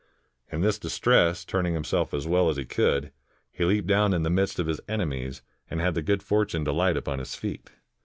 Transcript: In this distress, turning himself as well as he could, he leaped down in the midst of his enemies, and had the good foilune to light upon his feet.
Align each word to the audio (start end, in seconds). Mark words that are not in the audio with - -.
In 0.51 0.61
this 0.61 0.79
distress, 0.79 1.45
turning 1.45 1.75
himself 1.75 2.11
as 2.11 2.25
well 2.25 2.49
as 2.49 2.57
he 2.57 2.65
could, 2.65 3.11
he 3.51 3.65
leaped 3.65 3.85
down 3.85 4.15
in 4.15 4.23
the 4.23 4.31
midst 4.31 4.57
of 4.57 4.65
his 4.65 4.81
enemies, 4.89 5.43
and 5.69 5.79
had 5.79 5.93
the 5.93 6.01
good 6.01 6.21
foilune 6.23 6.65
to 6.65 6.71
light 6.71 6.97
upon 6.97 7.19
his 7.19 7.35
feet. 7.35 7.69